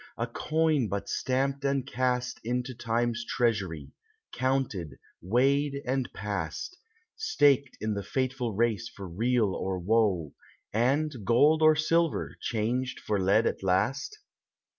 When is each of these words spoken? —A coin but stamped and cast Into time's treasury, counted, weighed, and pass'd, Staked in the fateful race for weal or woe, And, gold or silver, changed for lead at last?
—A 0.17 0.25
coin 0.25 0.87
but 0.87 1.07
stamped 1.07 1.63
and 1.63 1.85
cast 1.85 2.39
Into 2.43 2.73
time's 2.73 3.23
treasury, 3.23 3.91
counted, 4.33 4.97
weighed, 5.21 5.79
and 5.85 6.11
pass'd, 6.11 6.75
Staked 7.15 7.77
in 7.79 7.93
the 7.93 8.01
fateful 8.01 8.55
race 8.55 8.89
for 8.89 9.07
weal 9.07 9.53
or 9.53 9.77
woe, 9.77 10.33
And, 10.73 11.13
gold 11.23 11.61
or 11.61 11.75
silver, 11.75 12.35
changed 12.41 12.99
for 12.99 13.19
lead 13.19 13.45
at 13.45 13.61
last? 13.61 14.17